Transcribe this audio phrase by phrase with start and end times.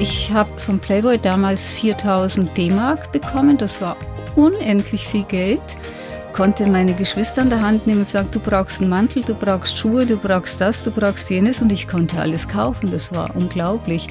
[0.00, 3.58] Ich habe vom Playboy damals 4000 D-Mark bekommen.
[3.58, 3.98] Das war
[4.34, 5.60] unendlich viel Geld.
[6.32, 9.76] Konnte meine Geschwister an der Hand nehmen und sagen, du brauchst einen Mantel, du brauchst
[9.76, 11.60] Schuhe, du brauchst das, du brauchst jenes.
[11.60, 12.90] Und ich konnte alles kaufen.
[12.90, 14.08] Das war unglaublich.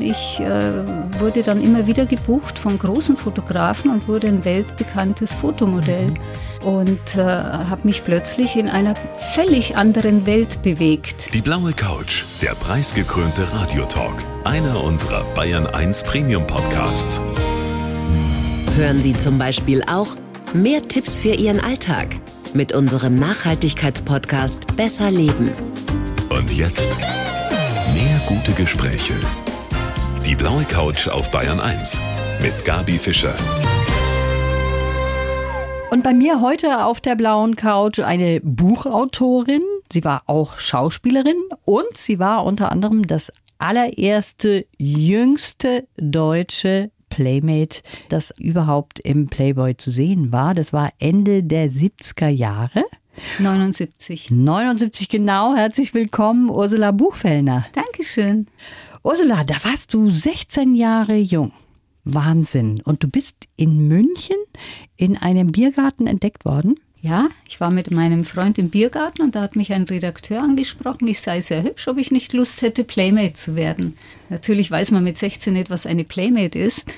[0.00, 0.86] Ich äh,
[1.20, 6.14] wurde dann immer wieder gebucht von großen Fotografen und wurde ein weltbekanntes Fotomodell
[6.64, 8.94] und äh, habe mich plötzlich in einer
[9.34, 11.34] völlig anderen Welt bewegt.
[11.34, 17.20] Die blaue Couch, der preisgekrönte Radiotalk, einer unserer Bayern 1 Premium Podcasts.
[18.76, 20.08] Hören Sie zum Beispiel auch
[20.52, 22.08] mehr Tipps für Ihren Alltag
[22.54, 25.50] mit unserem Nachhaltigkeitspodcast Besser Leben.
[26.30, 26.90] Und jetzt
[27.94, 29.14] mehr gute Gespräche.
[30.28, 32.02] Die blaue Couch auf Bayern 1
[32.42, 33.34] mit Gabi Fischer.
[35.90, 39.62] Und bei mir heute auf der blauen Couch eine Buchautorin.
[39.90, 48.34] Sie war auch Schauspielerin und sie war unter anderem das allererste, jüngste deutsche Playmate, das
[48.36, 50.52] überhaupt im Playboy zu sehen war.
[50.52, 52.84] Das war Ende der 70er Jahre.
[53.38, 54.30] 79.
[54.30, 55.54] 79 genau.
[55.54, 57.64] Herzlich willkommen, Ursula Buchfellner.
[57.72, 58.46] Dankeschön.
[59.08, 61.52] Ursula, da warst du 16 Jahre jung.
[62.04, 62.82] Wahnsinn.
[62.84, 64.36] Und du bist in München
[64.98, 66.78] in einem Biergarten entdeckt worden?
[67.00, 71.08] Ja, ich war mit meinem Freund im Biergarten und da hat mich ein Redakteur angesprochen,
[71.08, 73.96] ich sei sehr hübsch, ob ich nicht Lust hätte, Playmate zu werden.
[74.28, 76.92] Natürlich weiß man mit 16 nicht, was eine Playmate ist,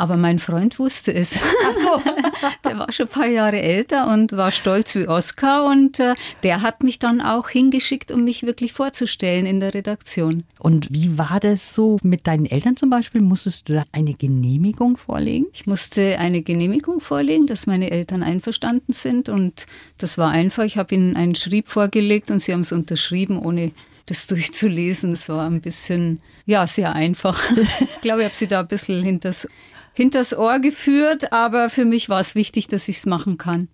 [0.00, 1.32] aber mein Freund wusste es.
[1.32, 2.02] So.
[2.64, 6.62] der war schon ein paar Jahre älter und war stolz wie Oscar und äh, der
[6.62, 10.44] hat mich dann auch hingeschickt, um mich wirklich vorzustellen in der Redaktion.
[10.58, 13.20] Und wie war das so mit deinen Eltern zum Beispiel?
[13.20, 15.46] Musstest du da eine Genehmigung vorlegen?
[15.52, 19.66] Ich musste eine Genehmigung vorlegen, dass meine Eltern einverstanden sind und
[19.98, 20.64] das war einfach.
[20.64, 23.72] Ich habe ihnen einen Schrieb vorgelegt und sie haben es unterschrieben, ohne
[24.06, 25.12] das durchzulesen.
[25.12, 27.38] Es war ein bisschen, ja, sehr einfach.
[27.80, 29.48] ich glaube, ich habe sie da ein bisschen hinters
[29.92, 33.68] hinters Ohr geführt, aber für mich war es wichtig, dass ich es machen kann.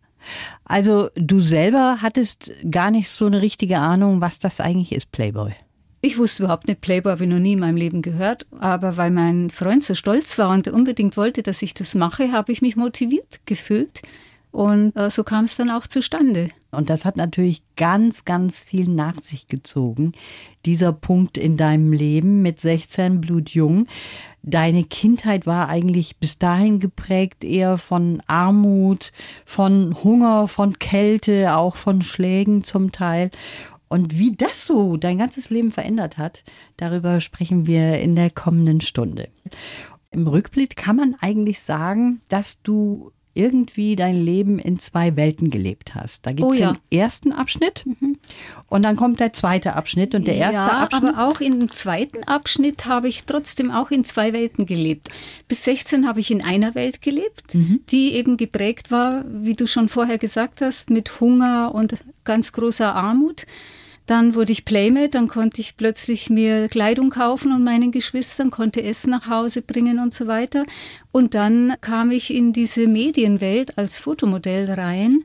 [0.64, 5.52] Also du selber hattest gar nicht so eine richtige Ahnung, was das eigentlich ist, Playboy.
[6.00, 9.10] Ich wusste überhaupt nicht, Playboy habe ich noch nie in meinem Leben gehört, aber weil
[9.10, 12.76] mein Freund so stolz war und unbedingt wollte, dass ich das mache, habe ich mich
[12.76, 14.02] motiviert gefühlt
[14.52, 16.50] und äh, so kam es dann auch zustande.
[16.76, 20.12] Und das hat natürlich ganz, ganz viel nach sich gezogen.
[20.64, 23.86] Dieser Punkt in deinem Leben mit 16 blutjung.
[24.42, 29.12] Deine Kindheit war eigentlich bis dahin geprägt eher von Armut,
[29.44, 33.30] von Hunger, von Kälte, auch von Schlägen zum Teil.
[33.88, 36.44] Und wie das so dein ganzes Leben verändert hat,
[36.76, 39.28] darüber sprechen wir in der kommenden Stunde.
[40.10, 45.94] Im Rückblick kann man eigentlich sagen, dass du irgendwie dein Leben in zwei Welten gelebt
[45.94, 46.26] hast.
[46.26, 46.72] Da gibt es oh ja.
[46.72, 48.18] den ersten Abschnitt mhm.
[48.68, 51.14] und dann kommt der zweite Abschnitt und der erste ja, Abschnitt.
[51.14, 55.10] Aber auch im zweiten Abschnitt habe ich trotzdem auch in zwei Welten gelebt.
[55.48, 57.80] Bis 16 habe ich in einer Welt gelebt, mhm.
[57.90, 62.94] die eben geprägt war, wie du schon vorher gesagt hast, mit Hunger und ganz großer
[62.94, 63.46] Armut.
[64.06, 68.82] Dann wurde ich Playmate, dann konnte ich plötzlich mir Kleidung kaufen und meinen Geschwistern, konnte
[68.82, 70.64] Essen nach Hause bringen und so weiter.
[71.10, 75.24] Und dann kam ich in diese Medienwelt als Fotomodell rein.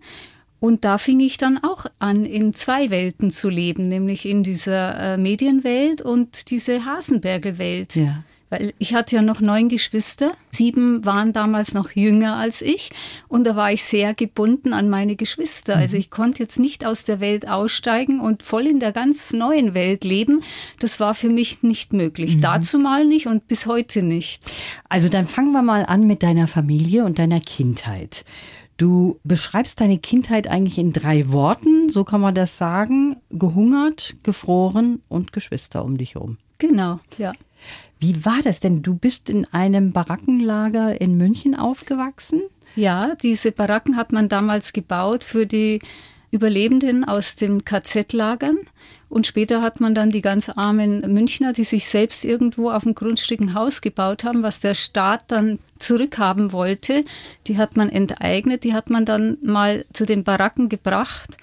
[0.60, 5.14] Und da fing ich dann auch an, in zwei Welten zu leben, nämlich in dieser
[5.14, 7.96] äh, Medienwelt und diese Hasenberge-Welt.
[7.96, 10.34] Ja weil ich hatte ja noch neun Geschwister.
[10.52, 12.92] Sieben waren damals noch jünger als ich
[13.30, 15.78] und da war ich sehr gebunden an meine Geschwister.
[15.78, 16.02] Also mhm.
[16.02, 20.04] ich konnte jetzt nicht aus der Welt aussteigen und voll in der ganz neuen Welt
[20.04, 20.44] leben.
[20.80, 22.36] Das war für mich nicht möglich.
[22.36, 22.42] Mhm.
[22.42, 24.44] Dazu mal nicht und bis heute nicht.
[24.90, 28.26] Also dann fangen wir mal an mit deiner Familie und deiner Kindheit.
[28.76, 33.16] Du beschreibst deine Kindheit eigentlich in drei Worten, so kann man das sagen.
[33.30, 36.38] Gehungert, gefroren und Geschwister um dich herum.
[36.58, 37.32] Genau, ja.
[38.00, 38.82] Wie war das denn?
[38.82, 42.42] Du bist in einem Barackenlager in München aufgewachsen?
[42.76, 45.82] Ja, diese Baracken hat man damals gebaut für die
[46.32, 48.58] Überlebenden aus den KZ-Lagern.
[49.10, 52.96] Und später hat man dann die ganz armen Münchner, die sich selbst irgendwo auf dem
[52.96, 57.04] Grundstück ein Haus gebaut haben, was der Staat dann zurückhaben wollte,
[57.48, 61.36] die hat man enteignet, die hat man dann mal zu den Baracken gebracht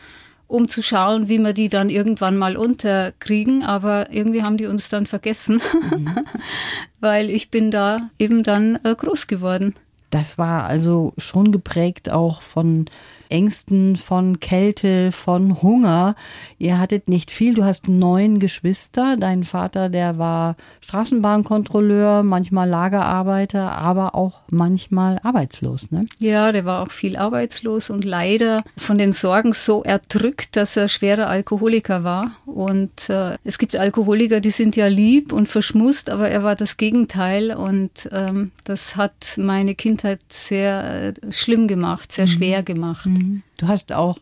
[0.48, 3.62] um zu schauen, wie wir die dann irgendwann mal unterkriegen.
[3.62, 5.60] Aber irgendwie haben die uns dann vergessen,
[5.90, 6.10] mhm.
[7.00, 9.74] weil ich bin da eben dann äh, groß geworden.
[10.10, 12.86] Das war also schon geprägt auch von
[13.28, 16.14] Ängsten von Kälte, von Hunger.
[16.58, 17.54] Ihr hattet nicht viel.
[17.54, 19.16] Du hast neun Geschwister.
[19.18, 26.06] Dein Vater, der war Straßenbahnkontrolleur, manchmal Lagerarbeiter, aber auch manchmal arbeitslos, ne?
[26.18, 30.88] Ja, der war auch viel arbeitslos und leider von den Sorgen so erdrückt, dass er
[30.88, 32.32] schwerer Alkoholiker war.
[32.46, 36.76] Und äh, es gibt Alkoholiker, die sind ja lieb und verschmust, aber er war das
[36.76, 42.30] Gegenteil und ähm, das hat meine Kindheit sehr äh, schlimm gemacht, sehr mhm.
[42.30, 43.06] schwer gemacht.
[43.06, 43.42] Mhm.
[43.58, 44.18] Du hast auch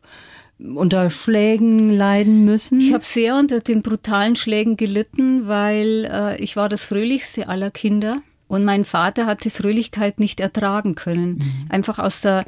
[0.58, 2.80] unter Schlägen leiden müssen?
[2.80, 7.70] Ich habe sehr unter den brutalen Schlägen gelitten, weil äh, ich war das fröhlichste aller
[7.70, 8.22] Kinder.
[8.48, 11.38] Und mein Vater hatte Fröhlichkeit nicht ertragen können.
[11.38, 11.66] Mhm.
[11.68, 12.44] Einfach aus der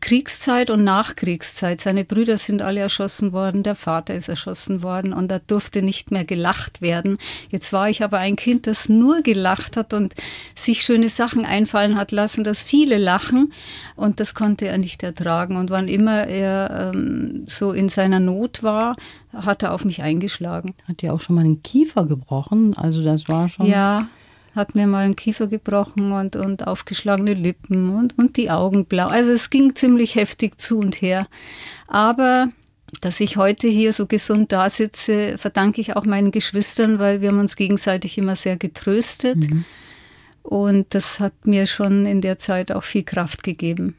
[0.00, 1.80] Kriegszeit und Nachkriegszeit.
[1.80, 6.10] Seine Brüder sind alle erschossen worden, der Vater ist erschossen worden und da durfte nicht
[6.10, 7.18] mehr gelacht werden.
[7.50, 10.14] Jetzt war ich aber ein Kind, das nur gelacht hat und
[10.54, 13.52] sich schöne Sachen einfallen hat lassen, dass viele lachen
[13.94, 15.56] und das konnte er nicht ertragen.
[15.56, 18.96] Und wann immer er ähm, so in seiner Not war,
[19.34, 20.74] hat er auf mich eingeschlagen.
[20.88, 23.66] Hat ja auch schon mal einen Kiefer gebrochen, also das war schon.
[23.66, 24.08] Ja,
[24.60, 29.08] hat mir mal einen Kiefer gebrochen und, und aufgeschlagene Lippen und, und die Augen blau.
[29.08, 31.26] Also es ging ziemlich heftig zu und her.
[31.88, 32.48] Aber
[33.00, 37.28] dass ich heute hier so gesund da sitze, verdanke ich auch meinen Geschwistern, weil wir
[37.28, 39.38] haben uns gegenseitig immer sehr getröstet.
[39.38, 39.64] Mhm.
[40.42, 43.96] Und das hat mir schon in der Zeit auch viel Kraft gegeben.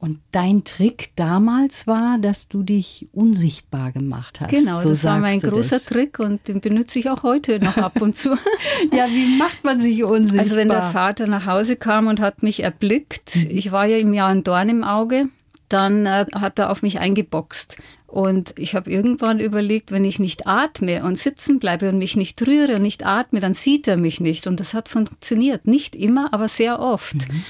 [0.00, 4.48] Und dein Trick damals war, dass du dich unsichtbar gemacht hast.
[4.48, 5.84] Genau, so das war mein großer das.
[5.84, 8.30] Trick und den benutze ich auch heute noch ab und zu.
[8.92, 10.40] ja, wie macht man sich unsichtbar?
[10.40, 13.48] Also wenn der Vater nach Hause kam und hat mich erblickt, mhm.
[13.50, 15.28] ich war ja im Jahr ein Dorn im Auge,
[15.68, 17.76] dann äh, hat er auf mich eingeboxt.
[18.06, 22.40] Und ich habe irgendwann überlegt, wenn ich nicht atme und sitzen bleibe und mich nicht
[22.44, 24.46] rühre und nicht atme, dann sieht er mich nicht.
[24.46, 25.66] Und das hat funktioniert.
[25.66, 27.14] Nicht immer, aber sehr oft.
[27.14, 27.44] Mhm.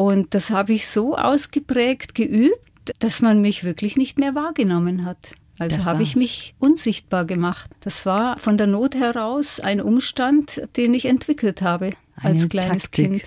[0.00, 5.32] Und das habe ich so ausgeprägt geübt, dass man mich wirklich nicht mehr wahrgenommen hat.
[5.58, 7.70] Also habe ich mich unsichtbar gemacht.
[7.80, 12.84] Das war von der Not heraus ein Umstand, den ich entwickelt habe Eine als kleines
[12.84, 13.10] Taktik.
[13.10, 13.22] Kind.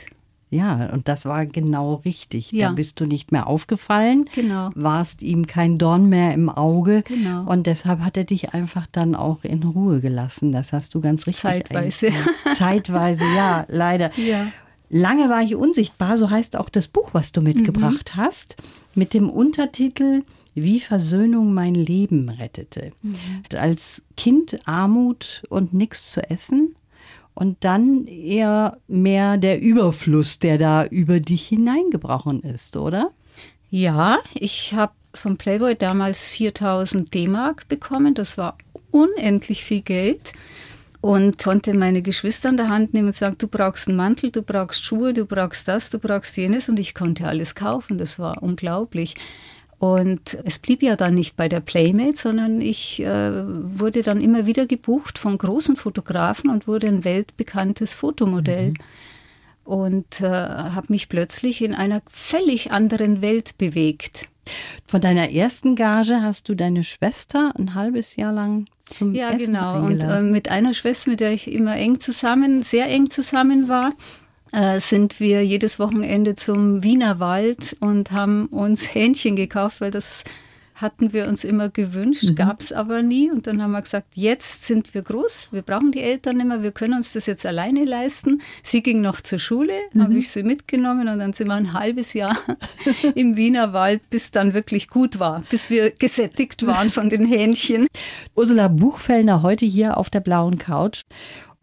[0.50, 2.52] Ja, und das war genau richtig.
[2.52, 2.70] Ja.
[2.70, 4.72] Da bist du nicht mehr aufgefallen, genau.
[4.74, 7.04] warst ihm kein Dorn mehr im Auge.
[7.04, 7.48] Genau.
[7.52, 10.52] Und deshalb hat er dich einfach dann auch in Ruhe gelassen.
[10.52, 11.44] Das hast du ganz richtig.
[11.44, 12.10] Zeitweise.
[12.56, 14.10] Zeitweise, ja, leider.
[14.18, 14.48] Ja.
[14.96, 18.22] Lange war ich unsichtbar, so heißt auch das Buch, was du mitgebracht mhm.
[18.22, 18.58] hast,
[18.94, 20.22] mit dem Untertitel
[20.54, 22.92] Wie Versöhnung mein Leben rettete.
[23.02, 23.16] Mhm.
[23.56, 26.76] Als Kind Armut und nichts zu essen
[27.34, 33.10] und dann eher mehr der Überfluss, der da über dich hineingebrochen ist, oder?
[33.72, 38.14] Ja, ich habe vom Playboy damals 4000 D-Mark bekommen.
[38.14, 38.60] Das war
[38.92, 40.34] unendlich viel Geld
[41.04, 44.42] und konnte meine Geschwister an der Hand nehmen und sagen, du brauchst einen Mantel, du
[44.42, 47.98] brauchst Schuhe, du brauchst das, du brauchst jenes und ich konnte alles kaufen.
[47.98, 49.16] Das war unglaublich.
[49.80, 54.46] Und es blieb ja dann nicht bei der Playmate, sondern ich äh, wurde dann immer
[54.46, 58.70] wieder gebucht von großen Fotografen und wurde ein weltbekanntes Fotomodell.
[58.70, 58.76] Mhm.
[59.66, 64.30] Und äh, habe mich plötzlich in einer völlig anderen Welt bewegt.
[64.86, 69.54] Von deiner ersten Gage hast du deine Schwester ein halbes Jahr lang zum ja, Essen
[69.54, 69.86] genau.
[69.86, 70.26] Eingeladen.
[70.26, 73.94] Und äh, mit einer Schwester, mit der ich immer eng zusammen, sehr eng zusammen war,
[74.52, 80.24] äh, sind wir jedes Wochenende zum Wiener Wald und haben uns Hähnchen gekauft, weil das
[80.84, 82.36] hatten wir uns immer gewünscht, mhm.
[82.36, 83.32] gab es aber nie.
[83.32, 86.62] Und dann haben wir gesagt, jetzt sind wir groß, wir brauchen die Eltern nicht mehr,
[86.62, 88.42] wir können uns das jetzt alleine leisten.
[88.62, 90.04] Sie ging noch zur Schule, mhm.
[90.04, 92.38] habe ich sie mitgenommen und dann sind wir ein halbes Jahr
[93.16, 97.88] im Wiener Wald, bis dann wirklich gut war, bis wir gesättigt waren von den Hähnchen.
[98.36, 101.02] Ursula Buchfellner heute hier auf der blauen Couch.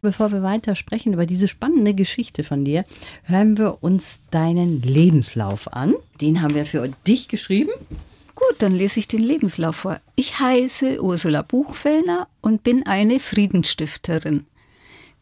[0.03, 2.87] Bevor wir weiter sprechen über diese spannende Geschichte von dir,
[3.25, 5.95] hören wir uns deinen Lebenslauf an.
[6.23, 7.71] Den haben wir für dich geschrieben.
[8.41, 10.01] Gut, dann lese ich den Lebenslauf vor.
[10.17, 14.47] Ich heiße Ursula Buchfellner und bin eine Friedensstifterin.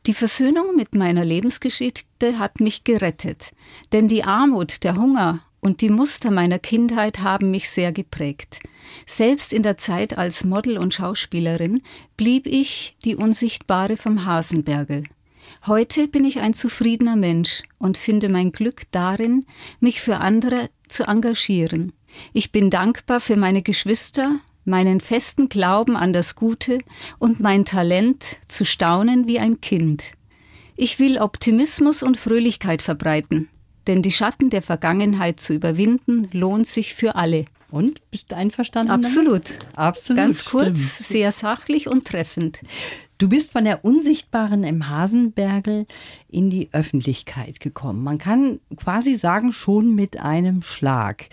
[0.07, 3.53] Die Versöhnung mit meiner Lebensgeschichte hat mich gerettet,
[3.93, 8.61] denn die Armut, der Hunger und die Muster meiner Kindheit haben mich sehr geprägt.
[9.05, 11.83] Selbst in der Zeit als Model und Schauspielerin
[12.17, 15.03] blieb ich die Unsichtbare vom Hasenbergel.
[15.67, 19.45] Heute bin ich ein zufriedener Mensch und finde mein Glück darin,
[19.81, 21.93] mich für andere zu engagieren.
[22.33, 26.79] Ich bin dankbar für meine Geschwister, meinen festen Glauben an das Gute
[27.19, 30.05] und mein Talent zu staunen wie ein Kind.
[30.77, 33.49] Ich will Optimismus und Fröhlichkeit verbreiten,
[33.87, 37.47] denn die Schatten der Vergangenheit zu überwinden lohnt sich für alle.
[37.71, 38.91] Und bist du einverstanden?
[38.91, 39.45] Absolut.
[39.45, 39.77] Damit?
[39.77, 40.17] Absolut.
[40.23, 41.07] Ganz kurz, stimmt.
[41.07, 42.61] sehr sachlich und treffend.
[43.19, 45.87] Du bist von der Unsichtbaren im Hasenbergel
[46.29, 48.05] in die Öffentlichkeit gekommen.
[48.05, 51.27] Man kann quasi sagen, schon mit einem Schlag.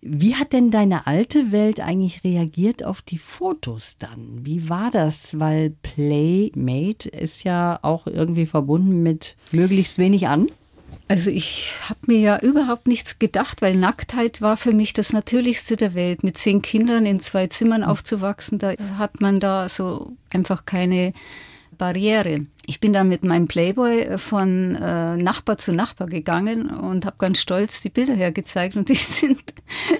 [0.00, 4.44] Wie hat denn deine alte Welt eigentlich reagiert auf die Fotos dann?
[4.44, 5.38] Wie war das?
[5.38, 10.48] Weil Playmate ist ja auch irgendwie verbunden mit möglichst wenig an.
[11.08, 15.76] Also ich habe mir ja überhaupt nichts gedacht, weil Nacktheit war für mich das Natürlichste
[15.76, 16.22] der Welt.
[16.22, 21.14] Mit zehn Kindern in zwei Zimmern aufzuwachsen, da hat man da so einfach keine
[21.76, 22.46] Barriere.
[22.66, 27.40] Ich bin dann mit meinem Playboy von äh, Nachbar zu Nachbar gegangen und habe ganz
[27.40, 29.42] stolz die Bilder hergezeigt und die sind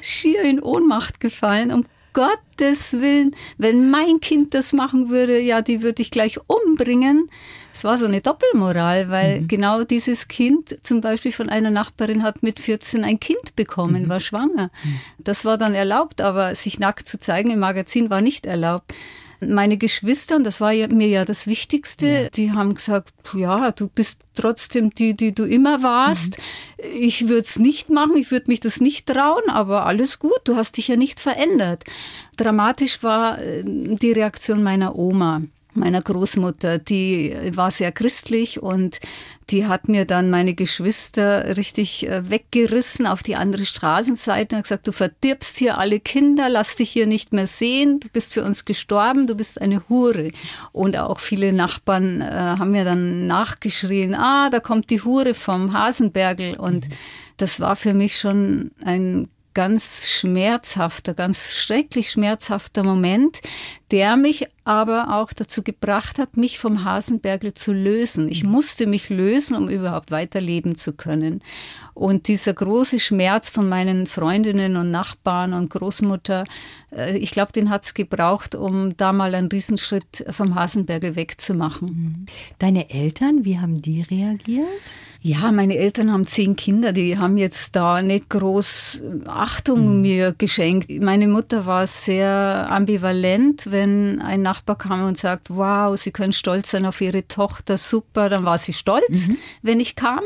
[0.01, 1.73] schier in Ohnmacht gefallen.
[1.73, 7.31] Um Gottes Willen, wenn mein Kind das machen würde, ja, die würde ich gleich umbringen.
[7.73, 9.49] Es war so eine Doppelmoral, weil mhm.
[9.49, 14.09] genau dieses Kind zum Beispiel von einer Nachbarin hat mit 14 ein Kind bekommen, mhm.
[14.09, 14.71] war schwanger.
[14.83, 15.01] Mhm.
[15.19, 18.93] Das war dann erlaubt, aber sich nackt zu zeigen im Magazin war nicht erlaubt.
[19.41, 22.29] Meine Geschwister, und das war ja, mir ja das Wichtigste, ja.
[22.31, 26.39] die haben gesagt, ja, du bist trotzdem die, die du immer warst.
[26.39, 26.85] Mhm.
[27.01, 30.57] Ich würde es nicht machen, ich würde mich das nicht trauen, aber alles gut, du
[30.57, 31.85] hast dich ja nicht verändert.
[32.37, 35.43] Dramatisch war äh, die Reaktion meiner Oma
[35.79, 39.01] meiner Großmutter, die war sehr christlich und
[39.51, 44.65] die hat mir dann meine Geschwister richtig äh, weggerissen auf die andere Straßenseite und hat
[44.65, 48.45] gesagt, du verdirbst hier alle Kinder, lass dich hier nicht mehr sehen, du bist für
[48.45, 50.33] uns gestorben, du bist eine Hure.
[50.73, 55.73] Und auch viele Nachbarn äh, haben mir dann nachgeschrien, ah, da kommt die Hure vom
[55.73, 56.57] Hasenbergel.
[56.57, 56.87] Und
[57.39, 63.41] das war für mich schon ein ganz schmerzhafter, ganz schrecklich schmerzhafter Moment,
[63.91, 68.29] der mich aber auch dazu gebracht hat, mich vom Hasenbergel zu lösen.
[68.29, 71.43] Ich musste mich lösen, um überhaupt weiterleben zu können.
[71.95, 76.45] Und dieser große Schmerz von meinen Freundinnen und Nachbarn und Großmutter,
[76.95, 82.27] äh, ich glaube, den hat es gebraucht, um da mal einen Riesenschritt vom Hasenbergel wegzumachen.
[82.59, 84.69] Deine Eltern, wie haben die reagiert?
[85.21, 90.01] Ja, meine Eltern haben zehn Kinder, die haben jetzt da nicht groß Achtung mhm.
[90.03, 90.89] mir geschenkt.
[90.91, 96.73] Meine Mutter war sehr ambivalent, wenn ein Nachbar kam und sagt, wow, Sie können stolz
[96.73, 99.39] sein auf Ihre Tochter, super, dann war sie stolz, mhm.
[99.63, 100.25] wenn ich kam.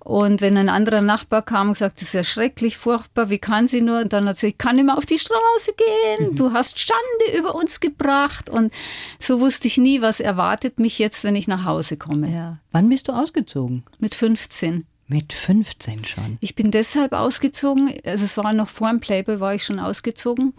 [0.00, 3.66] Und wenn ein anderer Nachbar kam und sagte, das ist ja schrecklich, furchtbar, wie kann
[3.66, 4.00] sie nur?
[4.00, 6.36] Und dann hat sie, ich kann nicht mehr auf die Straße gehen, mhm.
[6.36, 8.50] du hast Schande über uns gebracht.
[8.50, 8.72] Und
[9.18, 12.30] so wusste ich nie, was erwartet mich jetzt, wenn ich nach Hause komme.
[12.30, 12.58] Ja.
[12.72, 13.84] Wann bist du ausgezogen?
[14.00, 14.84] Mit 15.
[15.08, 16.38] Mit 15 schon.
[16.40, 20.54] Ich bin deshalb ausgezogen, also es war noch vor dem Playboy, war ich schon ausgezogen,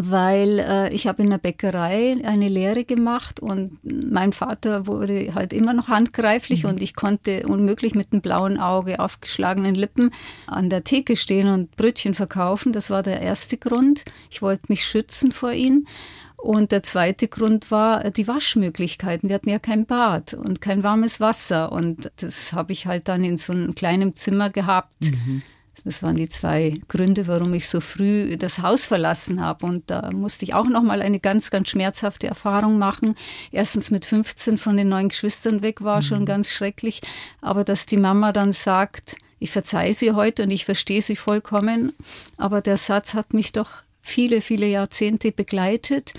[0.00, 5.52] weil äh, ich habe in der Bäckerei eine Lehre gemacht und mein Vater wurde halt
[5.52, 6.70] immer noch handgreiflich mhm.
[6.70, 10.12] und ich konnte unmöglich mit einem blauen Auge, aufgeschlagenen Lippen
[10.46, 12.72] an der Theke stehen und Brötchen verkaufen.
[12.72, 14.04] Das war der erste Grund.
[14.30, 15.88] Ich wollte mich schützen vor ihm.
[16.36, 19.28] Und der zweite Grund war äh, die Waschmöglichkeiten.
[19.28, 21.72] Wir hatten ja kein Bad und kein warmes Wasser.
[21.72, 25.00] Und das habe ich halt dann in so einem kleinen Zimmer gehabt.
[25.00, 25.42] Mhm.
[25.84, 29.66] Das waren die zwei Gründe, warum ich so früh das Haus verlassen habe.
[29.66, 33.14] Und da musste ich auch noch mal eine ganz, ganz schmerzhafte Erfahrung machen.
[33.52, 36.02] Erstens mit 15 von den neun Geschwistern weg war mhm.
[36.02, 37.00] schon ganz schrecklich.
[37.40, 41.92] Aber dass die Mama dann sagt, ich verzeihe sie heute und ich verstehe sie vollkommen.
[42.36, 43.70] Aber der Satz hat mich doch
[44.02, 46.12] viele, viele Jahrzehnte begleitet.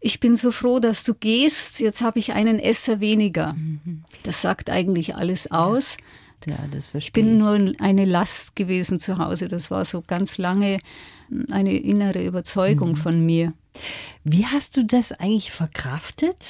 [0.00, 1.80] Ich bin so froh, dass du gehst.
[1.80, 3.52] Jetzt habe ich einen Esser weniger.
[3.52, 4.04] Mhm.
[4.22, 5.98] Das sagt eigentlich alles aus.
[5.98, 6.04] Ja,
[6.46, 9.48] das verstehe ich bin nur eine Last gewesen zu Hause.
[9.48, 10.78] Das war so ganz lange
[11.50, 12.96] eine innere Überzeugung mhm.
[12.96, 13.52] von mir.
[14.24, 16.44] Wie hast du das eigentlich verkraftet?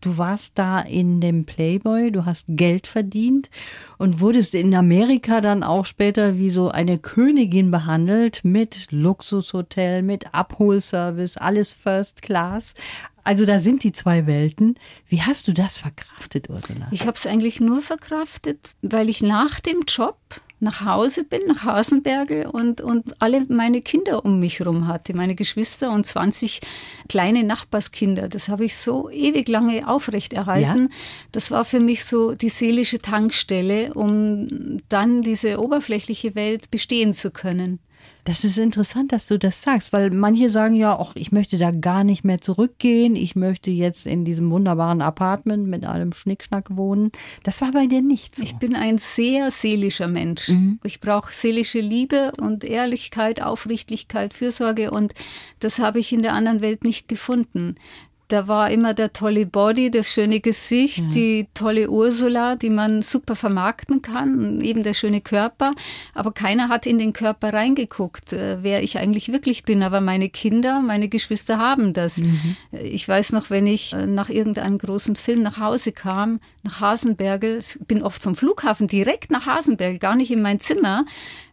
[0.00, 3.50] Du warst da in dem Playboy, du hast Geld verdient
[3.98, 10.32] und wurdest in Amerika dann auch später wie so eine Königin behandelt mit Luxushotel, mit
[10.32, 12.74] Abholservice, alles First Class.
[13.24, 14.76] Also da sind die zwei Welten.
[15.08, 16.88] Wie hast du das verkraftet, Ursula?
[16.90, 20.18] Ich habe es eigentlich nur verkraftet, weil ich nach dem Job
[20.60, 25.34] nach Hause bin, nach Hasenbergel und, und alle meine Kinder um mich herum hatte, meine
[25.34, 26.60] Geschwister und 20
[27.08, 28.28] kleine Nachbarskinder.
[28.28, 30.88] Das habe ich so ewig lange aufrechterhalten.
[30.90, 30.96] Ja.
[31.32, 37.30] Das war für mich so die seelische Tankstelle, um dann diese oberflächliche Welt bestehen zu
[37.30, 37.80] können.
[38.24, 41.70] Das ist interessant, dass du das sagst, weil manche sagen ja, ach, ich möchte da
[41.70, 43.16] gar nicht mehr zurückgehen.
[43.16, 47.10] Ich möchte jetzt in diesem wunderbaren Apartment mit allem Schnickschnack wohnen.
[47.42, 48.42] Das war bei dir nicht so.
[48.42, 50.48] Ich bin ein sehr seelischer Mensch.
[50.48, 50.80] Mhm.
[50.84, 55.14] Ich brauche seelische Liebe und Ehrlichkeit, Aufrichtigkeit, Fürsorge und
[55.58, 57.76] das habe ich in der anderen Welt nicht gefunden.
[58.30, 61.08] Da war immer der tolle Body, das schöne Gesicht, ja.
[61.08, 65.72] die tolle Ursula, die man super vermarkten kann, eben der schöne Körper.
[66.14, 69.82] Aber keiner hat in den Körper reingeguckt, äh, wer ich eigentlich wirklich bin.
[69.82, 72.18] Aber meine Kinder, meine Geschwister haben das.
[72.18, 72.56] Mhm.
[72.70, 77.58] Ich weiß noch, wenn ich äh, nach irgendeinem großen Film nach Hause kam, nach Hasenberge,
[77.88, 81.04] bin oft vom Flughafen direkt nach Hasenberge, gar nicht in mein Zimmer,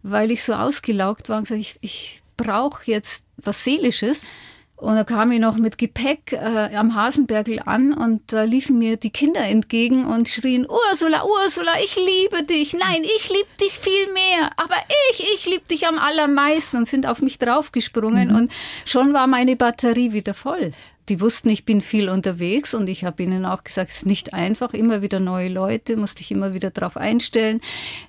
[0.03, 4.25] weil ich so ausgelaugt war und gesagt, ich, ich brauche jetzt was Seelisches.
[4.77, 8.95] Und da kam ich noch mit Gepäck äh, am Hasenbergel an und da liefen mir
[8.95, 12.73] die Kinder entgegen und schrien, Ursula, Ursula, ich liebe dich.
[12.73, 14.51] Nein, ich liebe dich viel mehr.
[14.57, 14.75] Aber
[15.11, 18.35] ich, ich liebe dich am allermeisten und sind auf mich draufgesprungen mhm.
[18.35, 18.51] und
[18.85, 20.71] schon war meine Batterie wieder voll
[21.09, 24.33] die wussten, ich bin viel unterwegs und ich habe ihnen auch gesagt, es ist nicht
[24.33, 27.61] einfach, immer wieder neue Leute, musste ich immer wieder darauf einstellen,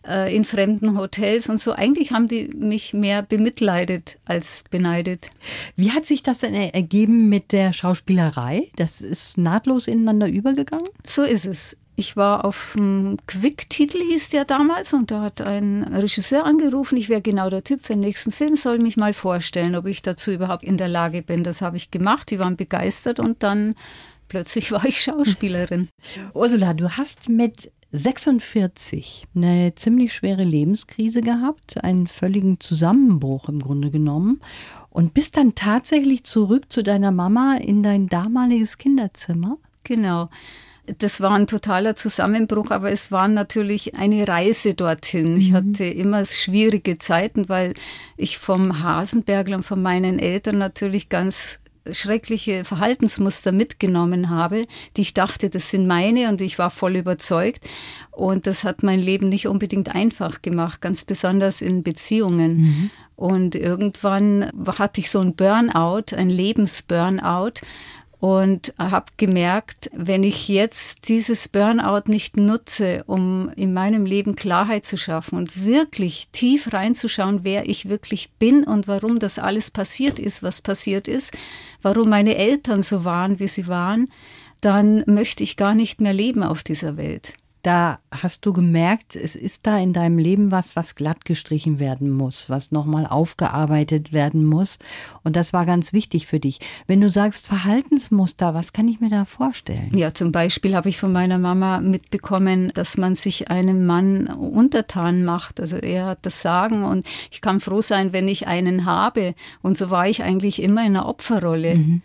[0.07, 1.73] äh, in fremden Hotels und so.
[1.73, 5.31] Eigentlich haben die mich mehr bemitleidet als beneidet.
[5.76, 8.71] Wie hat sich das denn ergeben mit der Schauspielerei?
[8.76, 10.88] Das ist nahtlos ineinander übergegangen?
[11.05, 11.76] So ist es.
[11.99, 17.09] Ich war auf dem Quick-Titel, hieß der damals, und da hat ein Regisseur angerufen, ich
[17.09, 20.31] wäre genau der Typ für den nächsten Film, soll mich mal vorstellen, ob ich dazu
[20.31, 21.43] überhaupt in der Lage bin.
[21.43, 23.75] Das habe ich gemacht, die waren begeistert und dann
[24.28, 25.88] plötzlich war ich Schauspielerin.
[26.35, 33.90] Ursula, du hast mit 46 eine ziemlich schwere Lebenskrise gehabt, einen völligen Zusammenbruch im Grunde
[33.90, 34.40] genommen
[34.90, 39.59] und bist dann tatsächlich zurück zu deiner Mama in dein damaliges Kinderzimmer.
[39.83, 40.28] Genau
[40.99, 45.37] das war ein totaler Zusammenbruch, aber es war natürlich eine Reise dorthin.
[45.37, 45.54] Ich mhm.
[45.54, 47.75] hatte immer schwierige Zeiten, weil
[48.16, 51.61] ich vom Hasenbergl und von meinen Eltern natürlich ganz
[51.92, 54.66] schreckliche Verhaltensmuster mitgenommen habe,
[54.97, 57.64] die ich dachte, das sind meine und ich war voll überzeugt.
[58.11, 62.57] Und das hat mein Leben nicht unbedingt einfach gemacht, ganz besonders in Beziehungen.
[62.57, 62.90] Mhm.
[63.16, 67.54] Und irgendwann hatte ich so ein Burnout, ein Lebensburnout
[68.20, 74.84] und habe gemerkt, wenn ich jetzt dieses Burnout nicht nutze, um in meinem Leben Klarheit
[74.84, 80.18] zu schaffen und wirklich tief reinzuschauen, wer ich wirklich bin und warum das alles passiert
[80.18, 81.32] ist, was passiert ist,
[81.80, 84.10] warum meine Eltern so waren, wie sie waren,
[84.60, 89.34] dann möchte ich gar nicht mehr leben auf dieser Welt da hast du gemerkt, es
[89.34, 94.44] ist da in deinem Leben was, was glatt gestrichen werden muss, was nochmal aufgearbeitet werden
[94.44, 94.78] muss.
[95.24, 96.60] Und das war ganz wichtig für dich.
[96.86, 99.90] Wenn du sagst Verhaltensmuster, was kann ich mir da vorstellen?
[99.92, 105.24] Ja, zum Beispiel habe ich von meiner Mama mitbekommen, dass man sich einem Mann untertan
[105.24, 105.60] macht.
[105.60, 109.34] Also er hat das Sagen und ich kann froh sein, wenn ich einen habe.
[109.62, 111.74] Und so war ich eigentlich immer in einer Opferrolle.
[111.74, 112.02] Mhm.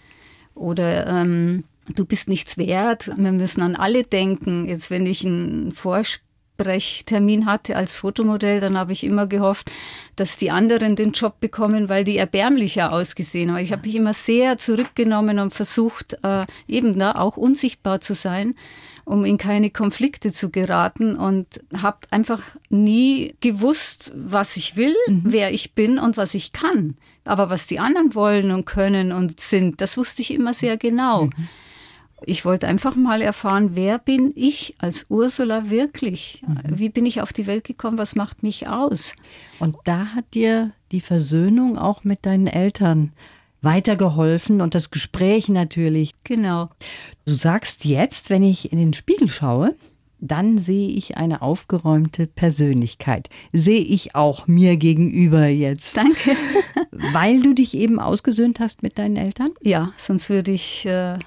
[0.56, 1.64] Oder ähm,
[1.96, 4.68] du bist nichts wert, wir müssen an alle denken.
[4.68, 9.72] Jetzt, wenn ich einen Vorsprechtermin hatte als Fotomodell, dann habe ich immer gehofft,
[10.16, 13.64] dass die anderen den Job bekommen, weil die erbärmlicher ausgesehen haben.
[13.64, 18.56] Ich habe mich immer sehr zurückgenommen und versucht, äh, eben da auch unsichtbar zu sein
[19.06, 21.48] um in keine Konflikte zu geraten und
[21.82, 25.24] habe einfach nie gewusst, was ich will, mhm.
[25.26, 26.96] wer ich bin und was ich kann.
[27.26, 31.26] Aber was die anderen wollen und können und sind, das wusste ich immer sehr genau.
[31.26, 31.50] Mhm.
[32.26, 36.42] Ich wollte einfach mal erfahren, wer bin ich als Ursula wirklich?
[36.48, 36.80] Mhm.
[36.80, 37.98] Wie bin ich auf die Welt gekommen?
[37.98, 39.16] Was macht mich aus?
[39.60, 43.12] Und da hat dir die Versöhnung auch mit deinen Eltern
[43.62, 46.12] weitergeholfen und das Gespräch natürlich.
[46.24, 46.70] Genau.
[47.26, 49.74] Du sagst jetzt, wenn ich in den Spiegel schaue,
[50.20, 53.30] dann sehe ich eine aufgeräumte Persönlichkeit.
[53.52, 55.98] Sehe ich auch mir gegenüber jetzt.
[55.98, 56.36] Danke.
[57.12, 59.52] Weil du dich eben ausgesöhnt hast mit deinen Eltern?
[59.62, 61.20] Ja, sonst würde ich äh,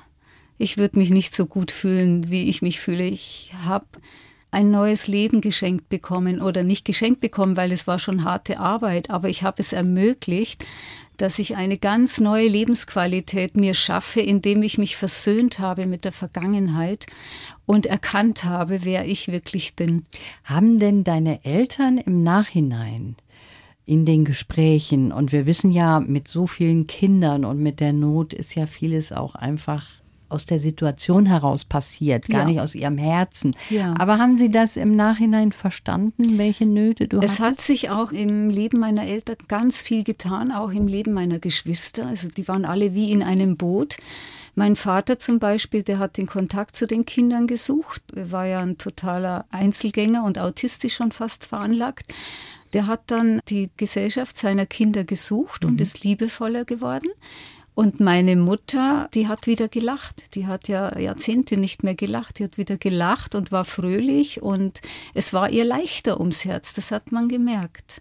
[0.58, 3.04] ich würde mich nicht so gut fühlen, wie ich mich fühle.
[3.04, 3.86] Ich habe
[4.50, 9.10] ein neues Leben geschenkt bekommen oder nicht geschenkt bekommen, weil es war schon harte Arbeit,
[9.10, 10.64] aber ich habe es ermöglicht,
[11.16, 16.12] dass ich eine ganz neue Lebensqualität mir schaffe, indem ich mich versöhnt habe mit der
[16.12, 17.06] Vergangenheit
[17.64, 20.04] und erkannt habe, wer ich wirklich bin.
[20.44, 23.16] Haben denn deine Eltern im Nachhinein
[23.86, 28.32] in den Gesprächen, und wir wissen ja, mit so vielen Kindern und mit der Not
[28.32, 29.86] ist ja vieles auch einfach
[30.28, 32.46] aus der Situation heraus passiert, gar ja.
[32.46, 33.54] nicht aus ihrem Herzen.
[33.70, 33.94] Ja.
[33.98, 37.24] Aber haben Sie das im Nachhinein verstanden, welche Nöte du hast?
[37.24, 41.38] Es hat sich auch im Leben meiner Eltern ganz viel getan, auch im Leben meiner
[41.38, 42.06] Geschwister.
[42.06, 43.96] Also die waren alle wie in einem Boot.
[44.58, 48.02] Mein Vater zum Beispiel, der hat den Kontakt zu den Kindern gesucht.
[48.14, 52.14] Er war ja ein totaler Einzelgänger und autistisch schon fast veranlagt.
[52.72, 55.70] Der hat dann die Gesellschaft seiner Kinder gesucht mhm.
[55.70, 57.08] und ist liebevoller geworden.
[57.76, 60.34] Und meine Mutter, die hat wieder gelacht.
[60.34, 62.38] Die hat ja Jahrzehnte nicht mehr gelacht.
[62.38, 64.80] Die hat wieder gelacht und war fröhlich und
[65.12, 66.72] es war ihr leichter ums Herz.
[66.72, 68.00] Das hat man gemerkt.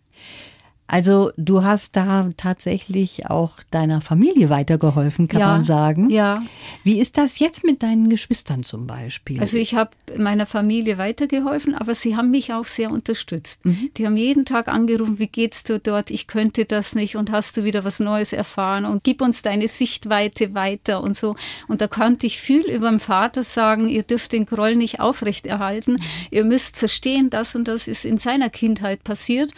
[0.87, 6.11] Also du hast da tatsächlich auch deiner Familie weitergeholfen, kann ja, man sagen.
[6.11, 6.43] Ja.
[6.83, 9.39] Wie ist das jetzt mit deinen Geschwistern zum Beispiel?
[9.39, 13.65] Also ich habe meiner Familie weitergeholfen, aber sie haben mich auch sehr unterstützt.
[13.65, 13.89] Mhm.
[13.97, 16.11] Die haben jeden Tag angerufen, wie geht's dir dort?
[16.11, 19.67] Ich könnte das nicht und hast du wieder was Neues erfahren und gib uns deine
[19.67, 21.35] Sichtweite weiter und so.
[21.67, 25.93] Und da konnte ich viel über den Vater sagen, ihr dürft den Groll nicht aufrechterhalten.
[25.93, 25.99] Mhm.
[26.29, 29.51] Ihr müsst verstehen, das und das ist in seiner Kindheit passiert.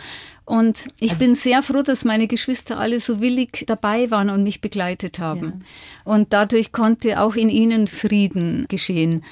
[0.47, 4.43] Und ich also, bin sehr froh, dass meine Geschwister alle so willig dabei waren und
[4.43, 5.45] mich begleitet haben.
[6.05, 6.13] Ja.
[6.13, 9.25] Und dadurch konnte auch in ihnen Frieden geschehen.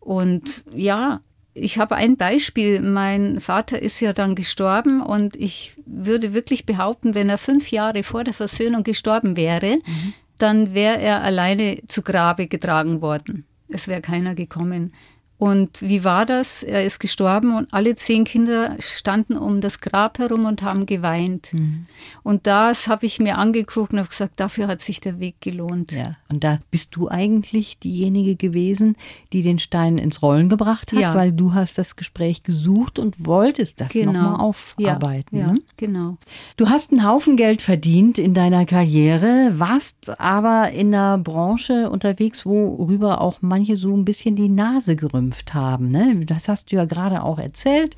[0.00, 1.20] Und ja,
[1.52, 2.80] ich habe ein Beispiel.
[2.80, 8.02] Mein Vater ist ja dann gestorben und ich würde wirklich behaupten, wenn er fünf Jahre
[8.02, 10.14] vor der Versöhnung gestorben wäre, mhm.
[10.38, 13.44] dann wäre er alleine zu Grabe getragen worden.
[13.68, 14.94] Es wäre keiner gekommen.
[15.42, 16.62] Und wie war das?
[16.62, 21.52] Er ist gestorben und alle zehn Kinder standen um das Grab herum und haben geweint.
[21.52, 21.86] Mhm.
[22.22, 25.90] Und das habe ich mir angeguckt und habe gesagt, dafür hat sich der Weg gelohnt.
[25.90, 28.94] Ja, und da bist du eigentlich diejenige gewesen,
[29.32, 31.12] die den Stein ins Rollen gebracht hat, ja.
[31.16, 34.12] weil du hast das Gespräch gesucht und wolltest das genau.
[34.12, 35.36] nochmal aufarbeiten.
[35.36, 35.60] Ja, ja, ne?
[35.76, 36.18] genau.
[36.56, 42.46] Du hast einen Haufen Geld verdient in deiner Karriere, warst aber in einer Branche unterwegs,
[42.46, 45.90] worüber auch manche so ein bisschen die Nase gerümpft geschimpft haben.
[45.90, 46.24] Ne?
[46.26, 47.96] Das hast du ja gerade auch erzählt.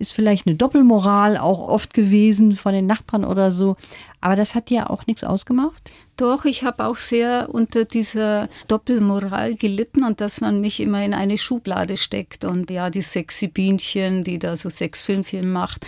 [0.00, 3.76] Ist vielleicht eine Doppelmoral auch oft gewesen von den Nachbarn oder so.
[4.20, 5.90] Aber das hat dir auch nichts ausgemacht?
[6.16, 11.14] Doch, ich habe auch sehr unter dieser Doppelmoral gelitten und dass man mich immer in
[11.14, 15.84] eine Schublade steckt und ja, die sexy Bienchen, die da so Sexfilmchen macht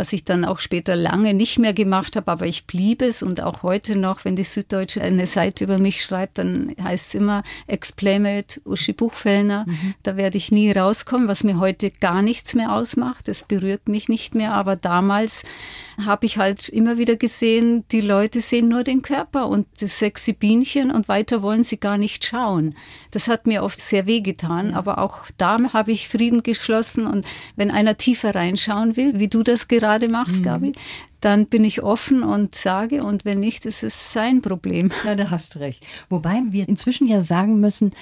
[0.00, 3.42] was ich dann auch später lange nicht mehr gemacht habe, aber ich blieb es und
[3.42, 7.42] auch heute noch, wenn die Süddeutsche eine Seite über mich schreibt, dann heißt es immer
[7.66, 9.66] Explained Uschi Buchfellner.
[9.68, 9.94] Mhm.
[10.02, 13.28] Da werde ich nie rauskommen, was mir heute gar nichts mehr ausmacht.
[13.28, 15.42] Es berührt mich nicht mehr, aber damals
[16.06, 20.32] habe ich halt immer wieder gesehen, die Leute sehen nur den Körper und das sexy
[20.32, 22.74] Bienchen und weiter wollen sie gar nicht schauen.
[23.10, 24.76] Das hat mir oft sehr wehgetan, ja.
[24.76, 29.42] aber auch da habe ich Frieden geschlossen und wenn einer tiefer reinschauen will, wie du
[29.42, 30.44] das gerade machst, mhm.
[30.44, 30.72] Gabi,
[31.20, 34.90] dann bin ich offen und sage und wenn nicht, ist es sein Problem.
[35.06, 35.84] Ja, da hast du recht.
[36.08, 37.92] Wobei wir inzwischen ja sagen müssen,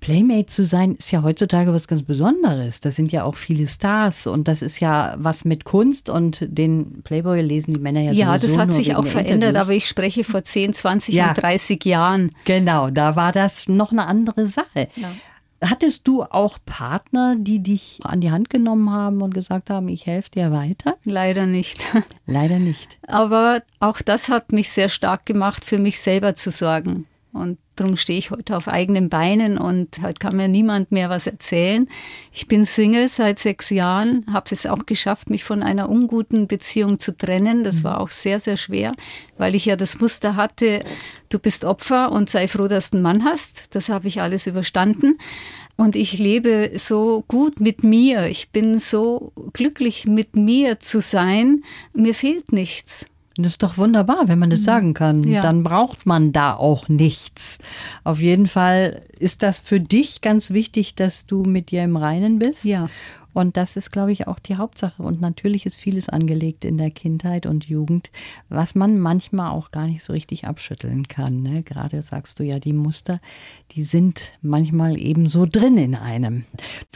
[0.00, 2.80] Playmate zu sein ist ja heutzutage was ganz Besonderes.
[2.80, 7.02] Da sind ja auch viele Stars und das ist ja was mit Kunst und den
[7.02, 10.42] Playboy lesen die Männer ja Ja, das hat sich auch verändert, aber ich spreche vor
[10.42, 12.32] 10, 20 ja, und 30 Jahren.
[12.44, 14.88] Genau, da war das noch eine andere Sache.
[14.96, 15.10] Ja.
[15.62, 20.06] Hattest du auch Partner, die dich an die Hand genommen haben und gesagt haben, ich
[20.06, 20.96] helfe dir weiter?
[21.04, 21.80] Leider nicht.
[22.26, 22.98] Leider nicht.
[23.06, 27.06] Aber auch das hat mich sehr stark gemacht, für mich selber zu sorgen.
[27.32, 31.26] Und darum stehe ich heute auf eigenen Beinen und heute kann mir niemand mehr was
[31.26, 31.88] erzählen.
[32.32, 36.98] Ich bin Single seit sechs Jahren, habe es auch geschafft, mich von einer unguten Beziehung
[36.98, 37.64] zu trennen.
[37.64, 37.84] Das mhm.
[37.84, 38.92] war auch sehr, sehr schwer,
[39.38, 40.84] weil ich ja das Muster hatte,
[41.30, 43.74] du bist Opfer und sei froh, dass du einen Mann hast.
[43.74, 45.16] Das habe ich alles überstanden.
[45.76, 48.26] Und ich lebe so gut mit mir.
[48.26, 51.64] Ich bin so glücklich mit mir zu sein.
[51.94, 53.06] Mir fehlt nichts.
[53.42, 54.64] Das ist doch wunderbar, wenn man das mhm.
[54.64, 55.22] sagen kann.
[55.24, 55.42] Ja.
[55.42, 57.58] Dann braucht man da auch nichts.
[58.04, 62.38] Auf jeden Fall ist das für dich ganz wichtig, dass du mit dir im Reinen
[62.38, 62.64] bist.
[62.64, 62.88] Ja.
[63.32, 65.02] Und das ist, glaube ich, auch die Hauptsache.
[65.02, 68.10] Und natürlich ist vieles angelegt in der Kindheit und Jugend,
[68.48, 71.42] was man manchmal auch gar nicht so richtig abschütteln kann.
[71.42, 71.62] Ne?
[71.62, 73.20] Gerade sagst du ja, die Muster,
[73.72, 76.44] die sind manchmal eben so drin in einem.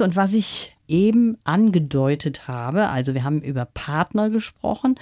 [0.01, 4.97] Und was ich eben angedeutet habe, also wir haben über Partner gesprochen,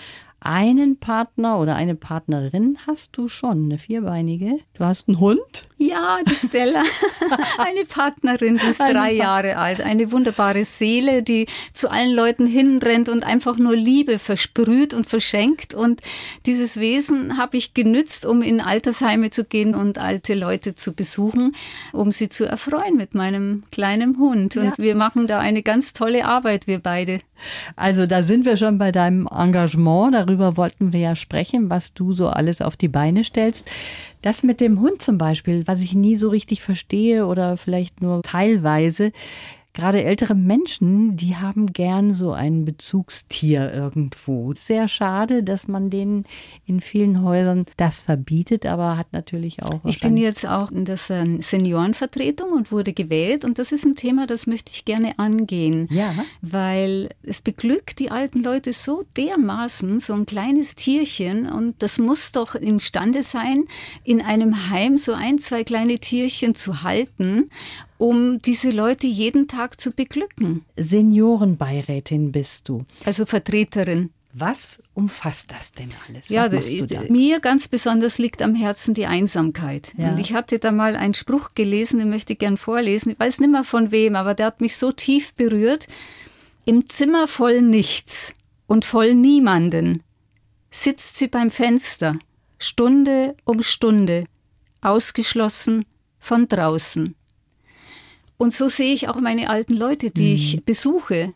[0.44, 4.58] einen Partner oder eine Partnerin hast du schon, eine vierbeinige.
[4.74, 5.68] Du hast einen Hund?
[5.82, 6.84] Ja, die Stella.
[7.58, 9.80] eine Partnerin, die ist eine drei pa Jahre alt.
[9.80, 15.74] Eine wunderbare Seele, die zu allen Leuten hinrennt und einfach nur Liebe versprüht und verschenkt.
[15.74, 16.00] Und
[16.46, 21.56] dieses Wesen habe ich genützt, um in Altersheime zu gehen und alte Leute zu besuchen,
[21.92, 24.56] um sie zu erfreuen mit meinem kleinen Hund.
[24.56, 24.74] Und ja.
[24.78, 27.22] wir machen da eine ganz tolle Arbeit, wir beide.
[27.74, 30.14] Also da sind wir schon bei deinem Engagement.
[30.14, 33.66] Darüber wollten wir ja sprechen, was du so alles auf die Beine stellst.
[34.22, 38.22] Das mit dem Hund zum Beispiel, was ich nie so richtig verstehe oder vielleicht nur
[38.22, 39.12] teilweise,
[39.74, 44.52] gerade ältere Menschen, die haben gern so ein Bezugstier irgendwo.
[44.54, 46.24] Sehr schade, dass man denen
[46.66, 49.80] in vielen Häusern das verbietet, aber hat natürlich auch.
[49.84, 54.26] Ich bin jetzt auch in der Seniorenvertretung und wurde gewählt und das ist ein Thema,
[54.26, 55.88] das möchte ich gerne angehen.
[55.90, 56.14] Ja.
[56.42, 62.32] Weil es beglückt die alten Leute so dermaßen, so ein kleines Tierchen und das muss
[62.32, 63.64] doch imstande sein,
[64.04, 67.48] in einem Heim so ein, zwei kleine Tierchen zu halten
[68.02, 70.64] um diese Leute jeden Tag zu beglücken.
[70.74, 72.84] Seniorenbeirätin bist du.
[73.04, 74.10] Also Vertreterin.
[74.32, 76.28] Was umfasst das denn alles?
[76.28, 76.48] Ja,
[77.08, 79.92] mir ganz besonders liegt am Herzen die Einsamkeit.
[79.96, 80.10] Ja.
[80.10, 83.12] Und ich hatte da mal einen Spruch gelesen, den möchte ich gern vorlesen.
[83.12, 85.86] Ich weiß nicht mehr von wem, aber der hat mich so tief berührt.
[86.64, 88.34] Im Zimmer voll nichts
[88.66, 90.02] und voll niemanden
[90.72, 92.18] sitzt sie beim Fenster,
[92.58, 94.24] Stunde um Stunde,
[94.80, 95.84] ausgeschlossen
[96.18, 97.14] von draußen.
[98.42, 100.34] Und so sehe ich auch meine alten Leute, die mhm.
[100.34, 101.32] ich besuche.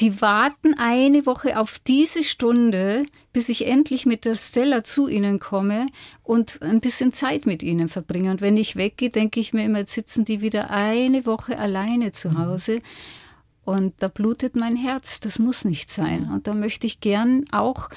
[0.00, 5.38] die warten eine Woche auf diese Stunde, bis ich endlich mit der Stella zu ihnen
[5.38, 5.86] komme
[6.24, 8.32] und ein bisschen Zeit mit ihnen verbringe.
[8.32, 12.10] Und wenn ich weggehe, denke ich mir immer, jetzt sitzen die wieder eine Woche alleine
[12.10, 12.38] zu mhm.
[12.38, 12.82] Hause.
[13.64, 15.20] Und da blutet mein Herz.
[15.20, 16.28] Das muss nicht sein.
[16.28, 17.88] Und da möchte ich gern auch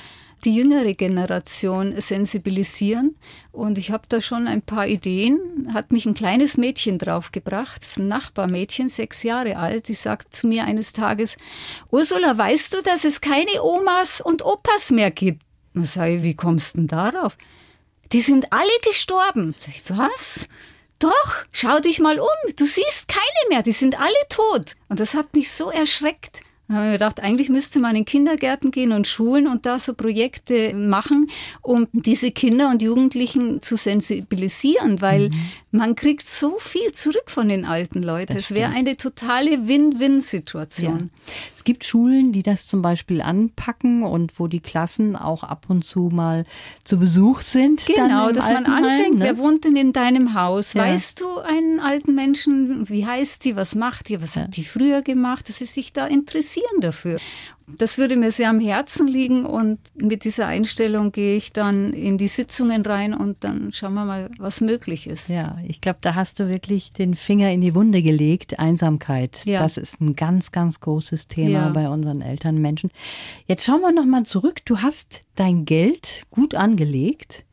[0.46, 3.16] die jüngere Generation sensibilisieren.
[3.52, 5.70] Und ich habe da schon ein paar Ideen.
[5.74, 9.88] Hat mich ein kleines Mädchen draufgebracht, ein Nachbarmädchen, sechs Jahre alt.
[9.88, 11.38] Die sagt zu mir eines Tages,
[11.90, 15.44] Ursula, weißt du, dass es keine Omas und Opas mehr gibt?
[15.74, 17.38] Und sage wie kommst du denn darauf?
[18.12, 19.56] Die sind alle gestorben.
[19.88, 20.48] Was?
[21.00, 22.56] Doch, schau dich mal um.
[22.58, 23.64] Du siehst keine mehr.
[23.64, 24.76] Die sind alle tot.
[24.90, 26.42] Und das hat mich so erschreckt.
[26.72, 29.94] Dann habe ich gedacht, eigentlich müsste man in Kindergärten gehen und Schulen und da so
[29.94, 31.30] Projekte machen,
[31.62, 35.36] um diese Kinder und Jugendlichen zu sensibilisieren, weil mhm.
[35.72, 38.36] man kriegt so viel zurück von den alten Leuten.
[38.36, 41.00] Das es wäre eine totale Win-Win-Situation.
[41.00, 41.34] Ja.
[41.54, 45.84] Es gibt Schulen, die das zum Beispiel anpacken und wo die Klassen auch ab und
[45.84, 46.46] zu mal
[46.86, 47.86] zu Besuch sind.
[47.86, 49.26] Genau, dass man anfängt, ne?
[49.26, 50.74] wer wohnt denn in deinem Haus?
[50.74, 50.84] Ja.
[50.84, 54.44] Weißt du einen alten Menschen, wie heißt die, was macht die, was ja.
[54.44, 56.61] hat die früher gemacht, dass sie sich da interessiert?
[56.62, 57.18] Interessieren dafür.
[57.78, 62.18] Das würde mir sehr am Herzen liegen und mit dieser Einstellung gehe ich dann in
[62.18, 65.30] die Sitzungen rein und dann schauen wir mal, was möglich ist.
[65.30, 68.60] Ja, ich glaube, da hast du wirklich den Finger in die Wunde gelegt.
[68.60, 69.60] Einsamkeit, ja.
[69.60, 71.70] das ist ein ganz, ganz großes Thema ja.
[71.70, 72.92] bei unseren Elternmenschen.
[73.48, 74.66] Jetzt schauen wir nochmal zurück.
[74.66, 77.46] Du hast dein Geld gut angelegt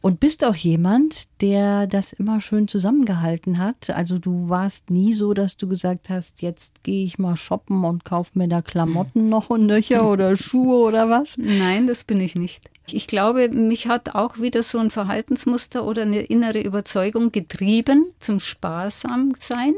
[0.00, 3.90] und bist auch jemand, der das immer schön zusammengehalten hat.
[3.90, 8.04] Also du warst nie so, dass du gesagt hast, jetzt gehe ich mal shoppen und
[8.04, 11.36] kaufe mir da Klamotten noch und nöcher oder Schuhe oder was?
[11.36, 12.70] Nein, das bin ich nicht.
[12.90, 18.40] Ich glaube, mich hat auch wieder so ein Verhaltensmuster oder eine innere Überzeugung getrieben zum
[18.40, 19.74] Sparsamsein.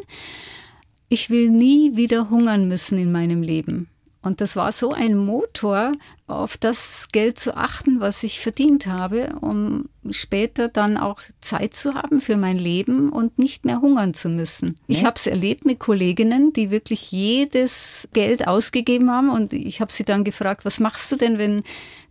[1.08, 3.88] Ich will nie wieder hungern müssen in meinem Leben.
[4.22, 5.92] Und das war so ein Motor,
[6.28, 11.94] auf das Geld zu achten, was ich verdient habe, um später dann auch Zeit zu
[11.94, 14.76] haben für mein Leben und nicht mehr hungern zu müssen.
[14.86, 14.96] Ja.
[14.96, 19.92] Ich habe es erlebt mit Kolleginnen, die wirklich jedes Geld ausgegeben haben und ich habe
[19.92, 21.64] sie dann gefragt, was machst du denn, wenn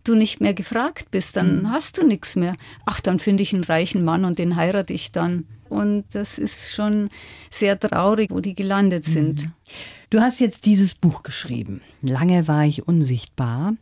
[0.04, 1.70] du nicht mehr gefragt bist, dann mhm.
[1.70, 2.56] hast du nichts mehr.
[2.84, 5.46] Ach, dann finde ich einen reichen Mann und den heirate ich dann.
[5.72, 7.08] Und das ist schon
[7.50, 9.44] sehr traurig, wo die gelandet sind.
[9.44, 9.52] Mhm.
[10.10, 11.80] Du hast jetzt dieses Buch geschrieben.
[12.02, 13.74] Lange war ich unsichtbar.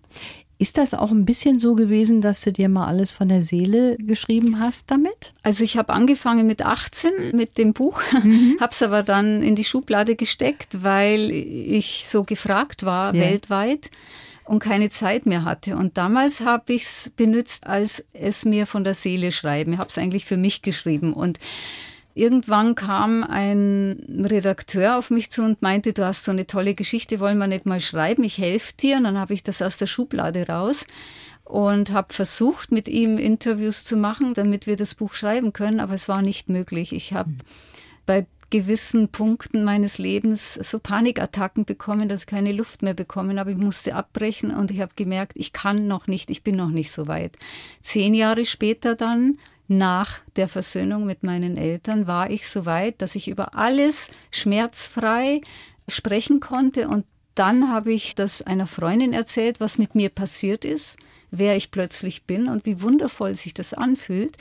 [0.59, 3.97] Ist das auch ein bisschen so gewesen, dass du dir mal alles von der Seele
[3.97, 5.33] geschrieben hast damit?
[5.43, 8.57] Also ich habe angefangen mit 18 mit dem Buch, mhm.
[8.61, 13.23] habe es aber dann in die Schublade gesteckt, weil ich so gefragt war ja.
[13.23, 13.91] weltweit
[14.51, 15.77] und keine Zeit mehr hatte.
[15.77, 19.75] Und damals habe ich es benutzt, als es mir von der Seele schreiben.
[19.75, 21.39] Ich habe es eigentlich für mich geschrieben und
[22.13, 27.21] Irgendwann kam ein Redakteur auf mich zu und meinte, du hast so eine tolle Geschichte,
[27.21, 28.97] wollen wir nicht mal schreiben, ich helfe dir.
[28.97, 30.87] Und dann habe ich das aus der Schublade raus
[31.45, 35.95] und habe versucht, mit ihm Interviews zu machen, damit wir das Buch schreiben können, aber
[35.95, 36.93] es war nicht möglich.
[36.93, 37.31] Ich habe
[38.07, 43.53] bei gewissen Punkten meines Lebens so Panikattacken bekommen, dass ich keine Luft mehr bekommen habe.
[43.53, 46.91] Ich musste abbrechen und ich habe gemerkt, ich kann noch nicht, ich bin noch nicht
[46.91, 47.37] so weit.
[47.81, 53.15] Zehn Jahre später dann nach der Versöhnung mit meinen Eltern war ich so weit, dass
[53.15, 55.43] ich über alles schmerzfrei
[55.87, 56.89] sprechen konnte.
[56.89, 60.99] Und dann habe ich das einer Freundin erzählt, was mit mir passiert ist,
[61.31, 64.37] wer ich plötzlich bin und wie wundervoll sich das anfühlt.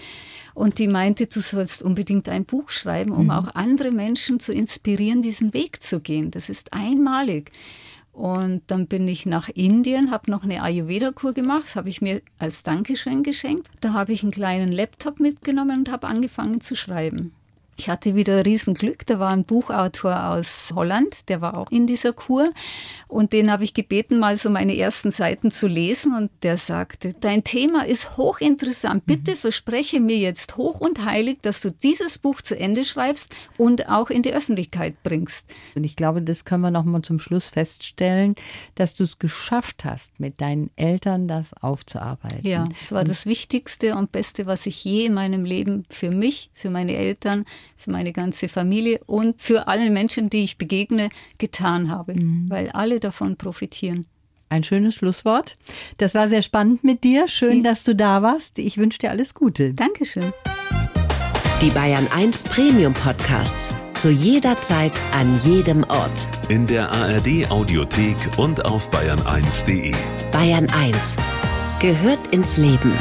[0.53, 3.31] Und die meinte, du sollst unbedingt ein Buch schreiben, um mhm.
[3.31, 6.31] auch andere Menschen zu inspirieren, diesen Weg zu gehen.
[6.31, 7.51] Das ist einmalig.
[8.11, 12.21] Und dann bin ich nach Indien, habe noch eine Ayurveda-Kur gemacht, das habe ich mir
[12.37, 13.69] als Dankeschön geschenkt.
[13.79, 17.33] Da habe ich einen kleinen Laptop mitgenommen und habe angefangen zu schreiben.
[17.79, 19.05] Ich hatte wieder Riesenglück.
[19.05, 22.51] Da war ein Buchautor aus Holland, der war auch in dieser Kur.
[23.07, 26.13] Und den habe ich gebeten, mal so meine ersten Seiten zu lesen.
[26.13, 29.05] Und der sagte, dein Thema ist hochinteressant.
[29.05, 29.35] Bitte mhm.
[29.37, 34.09] verspreche mir jetzt hoch und heilig, dass du dieses Buch zu Ende schreibst und auch
[34.09, 35.49] in die Öffentlichkeit bringst.
[35.73, 38.35] Und ich glaube, das können wir noch mal zum Schluss feststellen,
[38.75, 42.45] dass du es geschafft hast, mit deinen Eltern das aufzuarbeiten.
[42.45, 46.49] Ja, das war das Wichtigste und Beste, was ich je in meinem Leben für mich,
[46.53, 47.45] für meine Eltern,
[47.77, 52.45] für meine ganze Familie und für alle Menschen, die ich begegne, getan habe, mhm.
[52.49, 54.05] weil alle davon profitieren.
[54.49, 55.57] Ein schönes Schlusswort.
[55.97, 57.27] Das war sehr spannend mit dir.
[57.27, 58.57] Schön, dass du da warst.
[58.57, 59.75] Ich wünsche dir alles Gute.
[59.75, 60.33] Dankeschön.
[61.61, 63.75] Die Bayern 1 Premium Podcasts.
[63.93, 66.27] Zu jeder Zeit, an jedem Ort.
[66.49, 69.93] In der ARD Audiothek und auf bayern1.de.
[70.31, 71.17] Bayern 1
[71.79, 72.93] gehört ins Leben.